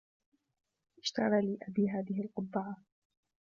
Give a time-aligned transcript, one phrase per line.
[1.03, 2.77] اشترى لي أبي هذه القبعة.